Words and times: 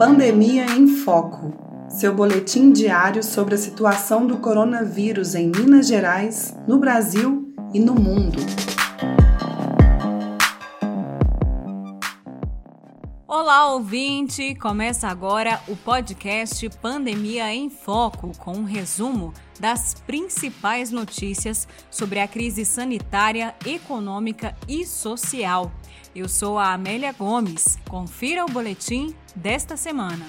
Pandemia 0.00 0.64
em 0.64 0.86
Foco, 0.86 1.52
seu 1.90 2.14
boletim 2.14 2.72
diário 2.72 3.22
sobre 3.22 3.54
a 3.54 3.58
situação 3.58 4.26
do 4.26 4.38
coronavírus 4.38 5.34
em 5.34 5.48
Minas 5.48 5.88
Gerais, 5.88 6.56
no 6.66 6.78
Brasil 6.78 7.52
e 7.74 7.78
no 7.78 7.94
mundo. 7.94 8.38
Olá, 13.28 13.74
ouvinte! 13.74 14.54
Começa 14.54 15.06
agora 15.06 15.60
o 15.68 15.76
podcast 15.76 16.66
Pandemia 16.80 17.52
em 17.52 17.68
Foco, 17.68 18.32
com 18.38 18.52
um 18.52 18.64
resumo 18.64 19.34
das 19.60 19.92
principais 19.92 20.90
notícias 20.90 21.68
sobre 21.90 22.20
a 22.20 22.26
crise 22.26 22.64
sanitária, 22.64 23.54
econômica 23.66 24.56
e 24.66 24.86
social. 24.86 25.70
Eu 26.16 26.26
sou 26.26 26.58
a 26.58 26.72
Amélia 26.72 27.12
Gomes. 27.12 27.78
Confira 27.86 28.46
o 28.46 28.50
boletim 28.50 29.14
desta 29.34 29.76
semana. 29.76 30.26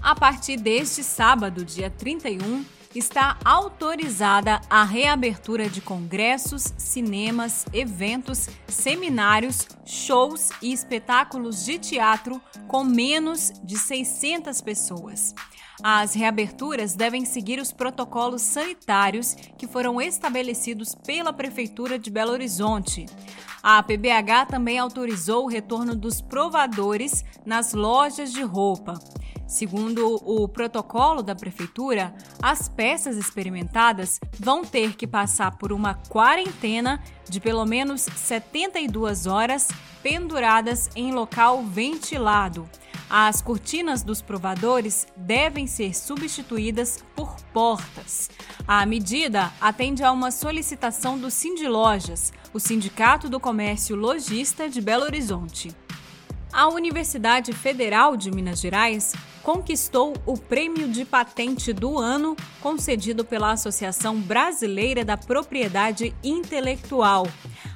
A 0.00 0.14
partir 0.14 0.56
deste 0.56 1.02
sábado, 1.02 1.64
dia 1.64 1.90
31, 1.90 2.64
está 2.98 3.36
autorizada 3.44 4.60
a 4.70 4.82
reabertura 4.82 5.68
de 5.68 5.80
congressos, 5.80 6.72
cinemas, 6.78 7.66
eventos, 7.72 8.48
seminários, 8.66 9.68
shows 9.84 10.48
e 10.62 10.72
espetáculos 10.72 11.64
de 11.64 11.78
teatro 11.78 12.40
com 12.66 12.84
menos 12.84 13.52
de 13.62 13.76
600 13.76 14.60
pessoas. 14.62 15.34
As 15.82 16.14
reaberturas 16.14 16.94
devem 16.94 17.26
seguir 17.26 17.60
os 17.60 17.70
protocolos 17.70 18.40
sanitários 18.40 19.36
que 19.58 19.66
foram 19.66 20.00
estabelecidos 20.00 20.94
pela 20.94 21.34
Prefeitura 21.34 21.98
de 21.98 22.10
Belo 22.10 22.32
Horizonte. 22.32 23.04
A 23.62 23.82
PBH 23.82 24.46
também 24.48 24.78
autorizou 24.78 25.44
o 25.44 25.48
retorno 25.48 25.94
dos 25.94 26.22
provadores 26.22 27.24
nas 27.44 27.74
lojas 27.74 28.32
de 28.32 28.42
roupa. 28.42 28.98
Segundo 29.46 30.16
o 30.24 30.48
protocolo 30.48 31.22
da 31.22 31.34
prefeitura, 31.34 32.12
as 32.42 32.68
peças 32.68 33.16
experimentadas 33.16 34.18
vão 34.38 34.64
ter 34.64 34.96
que 34.96 35.06
passar 35.06 35.56
por 35.56 35.72
uma 35.72 35.94
quarentena 35.94 37.00
de 37.28 37.40
pelo 37.40 37.64
menos 37.64 38.02
72 38.02 39.26
horas 39.26 39.68
penduradas 40.02 40.90
em 40.96 41.12
local 41.12 41.62
ventilado. 41.62 42.68
As 43.08 43.40
cortinas 43.40 44.02
dos 44.02 44.20
provadores 44.20 45.06
devem 45.16 45.68
ser 45.68 45.94
substituídas 45.94 47.04
por 47.14 47.36
portas. 47.52 48.28
A 48.66 48.84
medida 48.84 49.52
atende 49.60 50.02
a 50.02 50.10
uma 50.10 50.32
solicitação 50.32 51.16
do 51.16 51.30
Sindilojas, 51.30 52.32
o 52.52 52.58
Sindicato 52.58 53.28
do 53.28 53.38
Comércio 53.38 53.94
Logista 53.94 54.68
de 54.68 54.80
Belo 54.80 55.04
Horizonte. 55.04 55.85
A 56.56 56.68
Universidade 56.68 57.52
Federal 57.52 58.16
de 58.16 58.30
Minas 58.30 58.60
Gerais 58.60 59.12
conquistou 59.42 60.14
o 60.24 60.38
Prêmio 60.38 60.88
de 60.88 61.04
Patente 61.04 61.70
do 61.70 61.98
Ano 61.98 62.34
concedido 62.62 63.26
pela 63.26 63.52
Associação 63.52 64.18
Brasileira 64.18 65.04
da 65.04 65.18
Propriedade 65.18 66.14
Intelectual. 66.24 67.28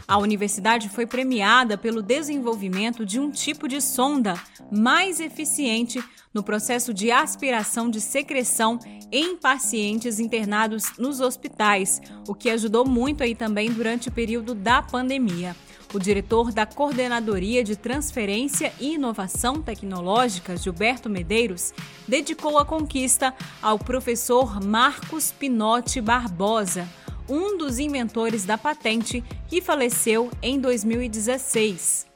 A 0.09 0.17
universidade 0.17 0.89
foi 0.89 1.05
premiada 1.05 1.77
pelo 1.77 2.00
desenvolvimento 2.00 3.05
de 3.05 3.20
um 3.20 3.31
tipo 3.31 3.69
de 3.69 3.83
sonda 3.83 4.33
mais 4.72 5.20
eficiente 5.20 6.03
no 6.33 6.42
processo 6.42 6.94
de 6.94 7.11
aspiração 7.11 7.91
de 7.91 8.00
secreção 8.00 8.78
em 9.12 9.37
pacientes 9.37 10.19
internados 10.19 10.97
nos 10.97 11.20
hospitais, 11.20 12.00
o 12.27 12.34
que 12.34 12.48
ajudou 12.48 12.87
muito 12.87 13.22
aí 13.22 13.34
também 13.34 13.70
durante 13.70 14.09
o 14.09 14.12
período 14.12 14.55
da 14.55 14.81
pandemia. 14.81 15.55
O 15.92 15.98
diretor 15.98 16.52
da 16.52 16.64
Coordenadoria 16.64 17.64
de 17.64 17.74
Transferência 17.74 18.72
e 18.78 18.94
Inovação 18.94 19.60
Tecnológica, 19.60 20.56
Gilberto 20.56 21.10
Medeiros, 21.10 21.74
dedicou 22.06 22.58
a 22.58 22.64
conquista 22.64 23.34
ao 23.60 23.77
professor 23.77 24.62
Marcos 24.64 25.32
Pinotti 25.32 26.00
Barbosa, 26.00 26.88
um 27.28 27.58
dos 27.58 27.81
inventores 27.81 28.44
da 28.44 28.56
patente 28.56 29.25
que 29.48 29.60
faleceu 29.60 30.31
em 30.41 30.60
2016. 30.60 32.09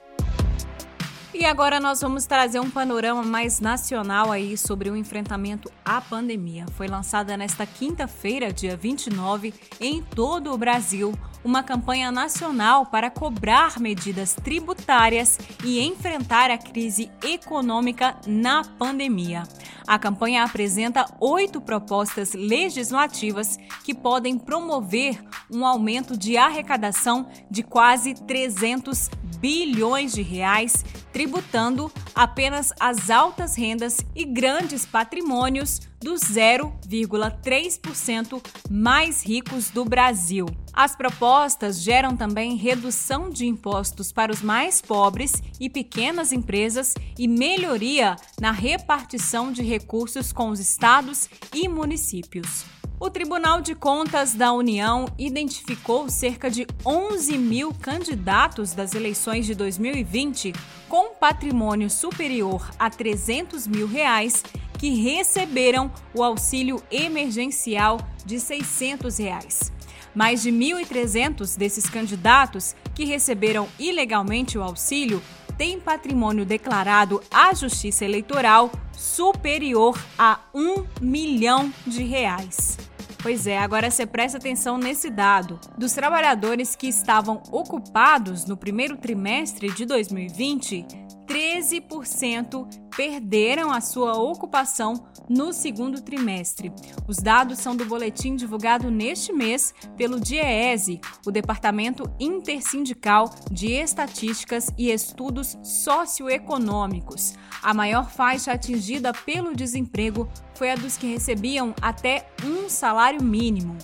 E 1.37 1.45
agora 1.45 1.81
nós 1.81 2.01
vamos 2.01 2.27
trazer 2.27 2.61
um 2.61 2.71
panorama 2.71 3.25
mais 3.25 3.59
nacional 3.59 4.31
aí 4.31 4.57
sobre 4.57 4.89
o 4.89 4.97
enfrentamento 4.97 5.69
à 5.85 6.01
pandemia. 6.01 6.65
Foi 6.77 6.87
lançada 6.87 7.37
nesta 7.37 7.67
quinta-feira, 7.67 8.53
dia 8.53 8.77
29, 8.77 9.53
em 9.81 10.01
todo 10.01 10.53
o 10.53 10.57
Brasil, 10.57 11.13
uma 11.45 11.61
campanha 11.61 12.13
nacional 12.13 12.87
para 12.87 13.11
cobrar 13.11 13.81
medidas 13.81 14.33
tributárias 14.33 15.37
e 15.65 15.81
enfrentar 15.81 16.53
a 16.53 16.57
crise 16.57 17.11
econômica 17.21 18.17
na 18.29 18.63
pandemia. 18.63 19.43
A 19.87 19.99
campanha 19.99 20.43
apresenta 20.43 21.05
oito 21.21 21.61
propostas 21.61 22.33
legislativas 22.33 23.59
que 23.85 23.95
podem 23.95 24.39
promover 24.39 25.23
um 25.51 25.65
aumento 25.67 26.17
de 26.17 26.37
arrecadação 26.37 27.29
de 27.51 27.63
quase 27.63 28.15
300 28.15 29.11
bilhões 29.39 30.15
de 30.15 30.23
reais, 30.23 30.83
tributando 31.13 31.93
apenas 32.15 32.73
as 32.81 33.11
altas 33.11 33.57
rendas 33.57 33.99
e 34.15 34.25
grandes 34.25 34.87
patrimônios 34.87 35.83
dos 36.05 36.21
0,3% 36.21 38.41
mais 38.71 39.25
ricos 39.25 39.71
do 39.71 39.87
Brasil. 39.87 40.47
As 40.73 40.95
propostas 40.95 41.81
geram 41.81 42.15
também 42.15 42.55
redução 42.57 43.31
de 43.31 43.47
impostos 43.47 44.13
para 44.13 44.31
os 44.31 44.43
mais 44.43 44.83
pobres 44.83 45.43
e 45.59 45.71
pequenas 45.71 46.31
empresas 46.31 46.93
e 47.19 47.27
melhoria 47.27 48.17
na 48.39 48.53
repartição 48.53 49.51
de 49.51 49.63
recursos 49.63 50.31
com 50.31 50.51
os 50.51 50.61
estados 50.61 51.31
e 51.55 51.67
municípios. 51.69 52.67
O 53.01 53.11
Tribunal 53.11 53.61
de 53.61 53.75
Contas 53.75 54.35
da 54.35 54.53
União 54.53 55.07
identificou 55.19 56.09
cerca 56.09 56.51
de 56.51 56.67
11 56.87 57.37
mil 57.37 57.75
candidatos 57.75 58.73
das 58.73 58.95
eleições 58.95 59.47
de 59.47 59.55
2020 59.55 60.53
com 60.89 61.15
patrimônio 61.15 61.91
superior 61.91 62.71
a 62.79 62.89
300 62.89 63.67
mil 63.67 63.87
reais 63.87 64.43
que 64.79 64.95
receberam 64.95 65.91
o 66.15 66.23
auxílio 66.23 66.83
emergencial 66.91 67.99
de 68.25 68.41
600 68.41 69.19
reais. 69.19 69.73
Mais 70.15 70.43
de 70.43 70.51
1.300 70.51 71.57
desses 71.57 71.89
candidatos 71.89 72.77
que 72.95 73.05
receberam 73.05 73.69
ilegalmente 73.79 74.57
o 74.57 74.63
auxílio 74.63 75.23
têm 75.59 75.81
patrimônio 75.81 76.45
declarado 76.45 77.23
à 77.31 77.55
Justiça 77.55 78.05
Eleitoral 78.05 78.71
superior 78.93 80.01
a 80.19 80.41
um 80.55 80.85
milhão 81.01 81.73
de 81.87 82.03
reais. 82.03 82.77
Pois 83.23 83.47
é, 83.47 83.57
agora 83.59 83.91
você 83.91 84.05
presta 84.05 84.37
atenção 84.37 84.77
nesse 84.77 85.09
dado. 85.09 85.59
Dos 85.79 85.93
trabalhadores 85.93 86.77
que 86.77 86.87
estavam 86.87 87.43
ocupados 87.51 88.45
no 88.45 88.55
primeiro 88.55 88.99
trimestre 88.99 89.73
de 89.73 89.87
2020, 89.87 90.87
13% 91.27 92.69
perderam 92.95 93.71
a 93.71 93.81
sua 93.81 94.15
ocupação 94.19 95.07
no 95.29 95.53
segundo 95.53 96.03
trimestre. 96.03 96.73
Os 97.09 97.17
dados 97.19 97.59
são 97.59 97.75
do 97.75 97.85
boletim 97.85 98.37
divulgado 98.37 98.91
neste 98.91 99.33
mês 99.33 99.75
pelo 99.97 100.21
DIEESE, 100.21 101.01
o 101.27 101.31
Departamento 101.31 102.05
Intersindical 102.21 103.31
de 103.51 103.73
Estatísticas 103.73 104.71
e 104.77 104.91
Estudos 104.91 105.59
Socioeconômicos. 105.63 107.35
A 107.63 107.73
maior 107.73 108.11
faixa 108.11 108.53
atingida 108.53 109.13
pelo 109.13 109.55
desemprego 109.55 110.29
foi 110.55 110.71
a 110.71 110.75
dos 110.75 110.97
que 110.97 111.07
recebiam 111.07 111.75
até 111.81 112.29
um 112.45 112.69
salário 112.69 113.23
mínimo. 113.23 113.77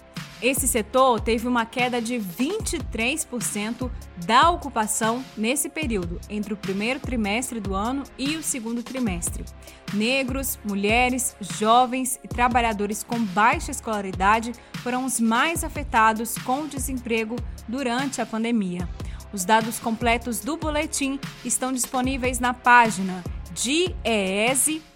Esse 0.43 0.67
setor 0.67 1.21
teve 1.21 1.47
uma 1.47 1.67
queda 1.67 2.01
de 2.01 2.15
23% 2.15 3.91
da 4.25 4.49
ocupação 4.49 5.23
nesse 5.37 5.69
período, 5.69 6.19
entre 6.31 6.55
o 6.55 6.57
primeiro 6.57 6.99
trimestre 6.99 7.61
do 7.61 7.75
ano 7.75 8.05
e 8.17 8.37
o 8.37 8.43
segundo 8.43 8.83
trimestre. 8.83 9.45
Negros, 9.93 10.59
mulheres, 10.65 11.37
jovens 11.41 12.19
e 12.25 12.29
trabalhadores 12.29 13.03
com 13.05 13.23
baixa 13.23 13.71
escolaridade 13.71 14.53
foram 14.83 15.05
os 15.05 15.21
mais 15.21 15.63
afetados 15.63 16.39
com 16.39 16.63
o 16.63 16.69
desemprego 16.69 17.37
durante 17.69 18.23
a 18.23 18.27
pandemia. 18.27 18.89
Os 19.35 19.45
dados 19.45 19.79
completos 19.79 20.41
do 20.41 20.57
boletim 20.57 21.21
estão 21.45 21.71
disponíveis 21.71 22.41
na 22.41 22.55
página 22.55 23.23
diese.org.br. 23.63 24.89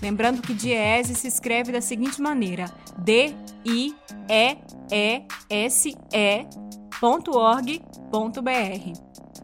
Lembrando 0.00 0.42
que 0.42 0.54
Diese 0.54 1.14
se 1.14 1.28
escreve 1.28 1.72
da 1.72 1.80
seguinte 1.80 2.20
maneira: 2.20 2.66
D 2.98 3.34
I 3.64 3.94
E 4.28 4.56
E 4.90 5.22
S 5.48 5.94
E.org.br. 6.12 6.42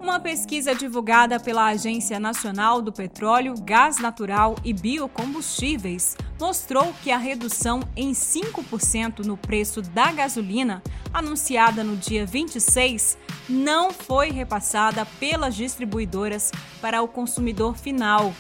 Uma 0.01 0.21
pesquisa 0.21 0.77
divulgada 0.77 1.41
pela 1.41 1.67
Agência 1.67 2.21
Nacional 2.21 2.81
do 2.81 2.93
Petróleo, 2.93 3.55
Gás 3.61 3.99
Natural 3.99 4.55
e 4.65 4.73
Biocombustíveis 4.73 6.17
mostrou 6.41 6.95
que 7.03 7.11
a 7.11 7.19
redução 7.19 7.81
em 7.97 8.13
5% 8.13 9.25
no 9.25 9.37
preço 9.37 9.83
da 9.83 10.13
gasolina, 10.13 10.83
anunciada 11.13 11.83
no 11.83 11.97
dia 11.97 12.25
26, 12.25 13.19
não 13.49 13.91
foi 13.91 14.31
repassada 14.31 15.05
pelas 15.19 15.57
distribuidoras 15.57 16.53
para 16.81 17.03
o 17.03 17.09
consumidor 17.09 17.77
final. 17.77 18.33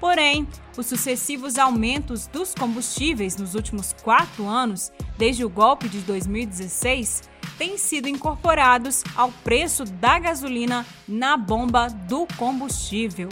Porém, 0.00 0.48
os 0.76 0.86
sucessivos 0.86 1.58
aumentos 1.58 2.26
dos 2.26 2.54
combustíveis 2.54 3.36
nos 3.36 3.54
últimos 3.54 3.92
quatro 4.02 4.48
anos, 4.48 4.90
desde 5.18 5.44
o 5.44 5.48
golpe 5.50 5.88
de 5.88 6.00
2016, 6.00 7.22
têm 7.58 7.76
sido 7.76 8.08
incorporados 8.08 9.02
ao 9.16 9.30
preço 9.44 9.84
da 9.84 10.18
gasolina 10.18 10.86
na 11.06 11.36
bomba 11.36 11.88
do 11.88 12.26
combustível. 12.36 13.28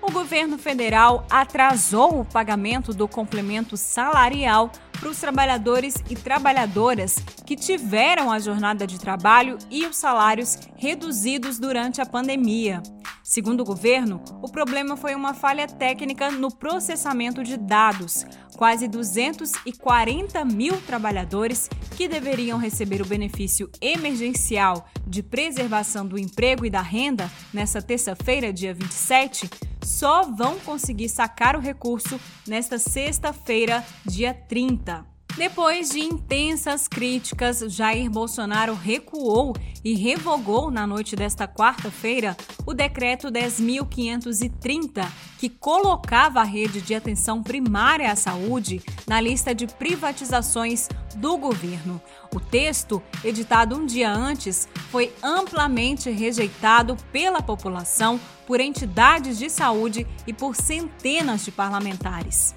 O 0.00 0.10
governo 0.10 0.56
federal 0.56 1.26
atrasou 1.28 2.20
o 2.20 2.24
pagamento 2.24 2.94
do 2.94 3.06
complemento 3.06 3.76
salarial 3.76 4.70
para 4.98 5.08
os 5.08 5.18
trabalhadores 5.18 5.94
e 6.08 6.16
trabalhadoras 6.16 7.18
que 7.46 7.56
tiveram 7.56 8.30
a 8.30 8.38
jornada 8.38 8.86
de 8.86 8.98
trabalho 8.98 9.58
e 9.70 9.86
os 9.86 9.96
salários 9.96 10.58
reduzidos 10.76 11.58
durante 11.58 12.00
a 12.00 12.06
pandemia. 12.06 12.82
Segundo 13.28 13.60
o 13.60 13.64
governo, 13.64 14.22
o 14.40 14.48
problema 14.48 14.96
foi 14.96 15.14
uma 15.14 15.34
falha 15.34 15.66
técnica 15.66 16.30
no 16.30 16.50
processamento 16.50 17.44
de 17.44 17.58
dados. 17.58 18.24
Quase 18.56 18.88
240 18.88 20.42
mil 20.46 20.80
trabalhadores 20.80 21.68
que 21.94 22.08
deveriam 22.08 22.56
receber 22.56 23.02
o 23.02 23.06
benefício 23.06 23.70
emergencial 23.82 24.88
de 25.06 25.22
preservação 25.22 26.06
do 26.06 26.18
emprego 26.18 26.64
e 26.64 26.70
da 26.70 26.80
renda 26.80 27.30
nesta 27.52 27.82
terça-feira, 27.82 28.50
dia 28.50 28.72
27, 28.72 29.50
só 29.84 30.22
vão 30.22 30.58
conseguir 30.60 31.10
sacar 31.10 31.54
o 31.54 31.60
recurso 31.60 32.18
nesta 32.46 32.78
sexta-feira, 32.78 33.84
dia 34.06 34.32
30. 34.32 35.17
Depois 35.38 35.90
de 35.90 36.00
intensas 36.00 36.88
críticas, 36.88 37.60
Jair 37.68 38.10
Bolsonaro 38.10 38.74
recuou 38.74 39.54
e 39.84 39.94
revogou 39.94 40.68
na 40.68 40.84
noite 40.84 41.14
desta 41.14 41.46
quarta-feira 41.46 42.36
o 42.66 42.74
decreto 42.74 43.28
10.530, 43.28 45.06
que 45.38 45.48
colocava 45.48 46.40
a 46.40 46.44
rede 46.44 46.80
de 46.80 46.92
atenção 46.92 47.40
primária 47.40 48.10
à 48.10 48.16
saúde 48.16 48.82
na 49.06 49.20
lista 49.20 49.54
de 49.54 49.68
privatizações 49.68 50.88
do 51.14 51.38
governo. 51.38 52.02
O 52.34 52.40
texto, 52.40 53.00
editado 53.22 53.76
um 53.76 53.86
dia 53.86 54.12
antes, 54.12 54.68
foi 54.90 55.14
amplamente 55.22 56.10
rejeitado 56.10 56.96
pela 57.12 57.40
população, 57.40 58.18
por 58.44 58.58
entidades 58.58 59.38
de 59.38 59.48
saúde 59.48 60.04
e 60.26 60.32
por 60.32 60.56
centenas 60.56 61.44
de 61.44 61.52
parlamentares. 61.52 62.56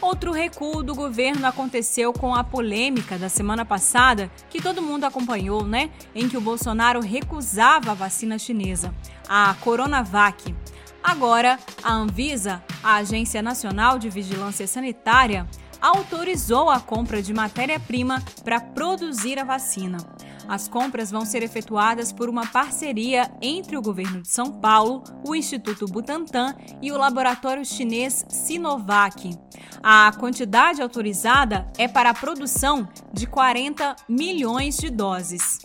Outro 0.00 0.30
recuo 0.30 0.82
do 0.82 0.94
governo 0.94 1.44
aconteceu 1.46 2.12
com 2.12 2.32
a 2.32 2.44
polêmica 2.44 3.18
da 3.18 3.28
semana 3.28 3.64
passada, 3.64 4.30
que 4.48 4.62
todo 4.62 4.80
mundo 4.80 5.04
acompanhou, 5.04 5.66
né? 5.66 5.90
Em 6.14 6.28
que 6.28 6.36
o 6.36 6.40
Bolsonaro 6.40 7.00
recusava 7.00 7.90
a 7.90 7.94
vacina 7.94 8.38
chinesa, 8.38 8.94
a 9.28 9.54
Coronavac. 9.60 10.54
Agora, 11.02 11.58
a 11.82 11.92
Anvisa, 11.92 12.62
a 12.82 12.96
Agência 12.96 13.42
Nacional 13.42 13.98
de 13.98 14.08
Vigilância 14.08 14.68
Sanitária, 14.68 15.48
autorizou 15.80 16.70
a 16.70 16.78
compra 16.78 17.20
de 17.20 17.34
matéria-prima 17.34 18.22
para 18.44 18.60
produzir 18.60 19.38
a 19.38 19.44
vacina. 19.44 19.98
As 20.48 20.66
compras 20.66 21.10
vão 21.10 21.26
ser 21.26 21.42
efetuadas 21.42 22.10
por 22.10 22.28
uma 22.28 22.46
parceria 22.46 23.30
entre 23.42 23.76
o 23.76 23.82
governo 23.82 24.22
de 24.22 24.28
São 24.28 24.50
Paulo, 24.50 25.04
o 25.26 25.34
Instituto 25.34 25.86
Butantan 25.86 26.54
e 26.80 26.90
o 26.90 26.96
laboratório 26.96 27.64
chinês 27.64 28.24
Sinovac. 28.30 29.38
A 29.82 30.10
quantidade 30.18 30.80
autorizada 30.80 31.70
é 31.76 31.86
para 31.86 32.10
a 32.10 32.14
produção 32.14 32.88
de 33.12 33.26
40 33.26 33.94
milhões 34.08 34.78
de 34.78 34.88
doses. 34.88 35.58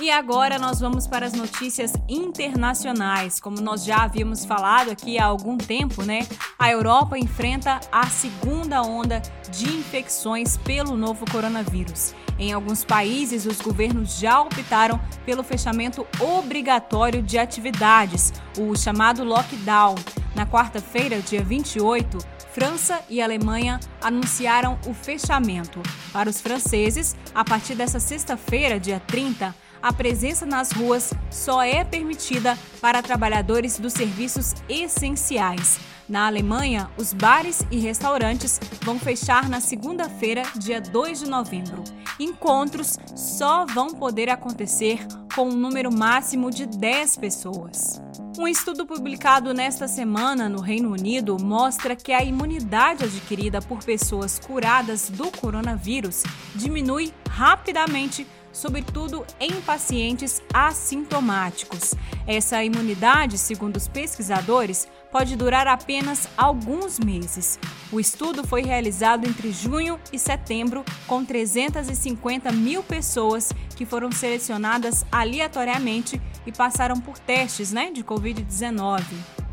E 0.00 0.12
agora 0.12 0.60
nós 0.60 0.78
vamos 0.78 1.08
para 1.08 1.26
as 1.26 1.32
notícias 1.32 1.92
internacionais. 2.08 3.40
Como 3.40 3.60
nós 3.60 3.84
já 3.84 4.04
havíamos 4.04 4.44
falado 4.44 4.92
aqui 4.92 5.18
há 5.18 5.24
algum 5.24 5.58
tempo, 5.58 6.04
né? 6.04 6.20
A 6.56 6.70
Europa 6.70 7.18
enfrenta 7.18 7.80
a 7.90 8.06
segunda 8.06 8.80
onda 8.80 9.20
de 9.50 9.66
infecções 9.76 10.56
pelo 10.56 10.96
novo 10.96 11.28
coronavírus. 11.28 12.14
Em 12.38 12.52
alguns 12.52 12.84
países, 12.84 13.44
os 13.44 13.60
governos 13.60 14.16
já 14.16 14.40
optaram 14.40 15.00
pelo 15.26 15.42
fechamento 15.42 16.06
obrigatório 16.20 17.20
de 17.20 17.36
atividades, 17.36 18.32
o 18.56 18.76
chamado 18.76 19.24
lockdown. 19.24 19.96
Na 20.36 20.46
quarta-feira, 20.46 21.20
dia 21.20 21.42
28, 21.42 22.18
França 22.52 23.00
e 23.08 23.20
Alemanha 23.20 23.80
anunciaram 24.00 24.78
o 24.86 24.94
fechamento. 24.94 25.82
Para 26.12 26.30
os 26.30 26.40
franceses, 26.40 27.16
a 27.34 27.44
partir 27.44 27.74
dessa 27.74 27.98
sexta-feira, 27.98 28.78
dia 28.78 29.00
30, 29.00 29.54
a 29.82 29.92
presença 29.92 30.44
nas 30.44 30.72
ruas 30.72 31.12
só 31.30 31.62
é 31.62 31.84
permitida 31.84 32.58
para 32.80 33.02
trabalhadores 33.02 33.78
dos 33.78 33.92
serviços 33.92 34.54
essenciais. 34.68 35.78
Na 36.08 36.26
Alemanha, 36.26 36.90
os 36.96 37.12
bares 37.12 37.62
e 37.70 37.78
restaurantes 37.78 38.58
vão 38.82 38.98
fechar 38.98 39.48
na 39.48 39.60
segunda-feira, 39.60 40.42
dia 40.56 40.80
2 40.80 41.20
de 41.20 41.28
novembro. 41.28 41.84
Encontros 42.18 42.96
só 43.14 43.66
vão 43.66 43.88
poder 43.88 44.30
acontecer 44.30 45.06
com 45.34 45.50
um 45.50 45.56
número 45.56 45.92
máximo 45.92 46.50
de 46.50 46.64
10 46.66 47.16
pessoas. 47.18 48.00
Um 48.38 48.46
estudo 48.46 48.86
publicado 48.86 49.52
nesta 49.52 49.86
semana 49.88 50.48
no 50.48 50.60
Reino 50.60 50.92
Unido 50.92 51.36
mostra 51.40 51.96
que 51.96 52.12
a 52.12 52.22
imunidade 52.22 53.04
adquirida 53.04 53.60
por 53.60 53.82
pessoas 53.82 54.38
curadas 54.38 55.10
do 55.10 55.30
coronavírus 55.30 56.22
diminui 56.54 57.12
rapidamente 57.28 58.26
sobretudo 58.58 59.24
em 59.38 59.60
pacientes 59.60 60.42
assintomáticos. 60.52 61.94
Essa 62.26 62.62
imunidade, 62.64 63.38
segundo 63.38 63.76
os 63.76 63.86
pesquisadores, 63.86 64.88
pode 65.12 65.36
durar 65.36 65.68
apenas 65.68 66.28
alguns 66.36 66.98
meses. 66.98 67.58
O 67.92 68.00
estudo 68.00 68.44
foi 68.44 68.62
realizado 68.62 69.26
entre 69.26 69.52
junho 69.52 69.98
e 70.12 70.18
setembro, 70.18 70.84
com 71.06 71.24
350 71.24 72.50
mil 72.50 72.82
pessoas 72.82 73.52
que 73.76 73.86
foram 73.86 74.10
selecionadas 74.10 75.06
aleatoriamente 75.10 76.20
e 76.44 76.50
passaram 76.50 77.00
por 77.00 77.16
testes 77.16 77.72
né, 77.72 77.92
de 77.92 78.02
Covid-19. 78.02 79.04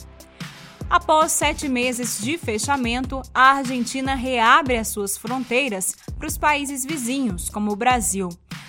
Após 0.90 1.30
sete 1.32 1.68
meses 1.68 2.20
de 2.20 2.36
fechamento, 2.38 3.22
a 3.32 3.56
Argentina 3.56 4.14
reabre 4.14 4.76
as 4.76 4.88
suas 4.88 5.16
fronteiras 5.16 5.94
para 6.18 6.26
os 6.26 6.36
países 6.36 6.84
vizinhos, 6.84 7.48
como 7.48 7.70
o 7.70 7.76
Brasil. 7.76 8.28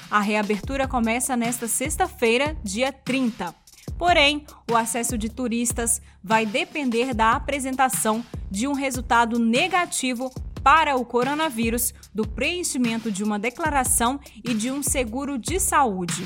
A 0.09 0.19
reabertura 0.19 0.87
começa 0.87 1.35
nesta 1.35 1.67
sexta-feira, 1.67 2.55
dia 2.63 2.91
30. 2.91 3.66
Porém, 3.97 4.45
o 4.69 4.75
acesso 4.75 5.17
de 5.17 5.29
turistas 5.29 6.01
vai 6.23 6.45
depender 6.45 7.13
da 7.13 7.31
apresentação 7.31 8.23
de 8.49 8.67
um 8.67 8.73
resultado 8.73 9.39
negativo 9.39 10.31
para 10.63 10.95
o 10.95 11.05
coronavírus, 11.05 11.93
do 12.13 12.27
preenchimento 12.27 13.11
de 13.11 13.23
uma 13.23 13.39
declaração 13.39 14.19
e 14.43 14.53
de 14.53 14.69
um 14.69 14.83
seguro 14.83 15.37
de 15.37 15.59
saúde. 15.59 16.25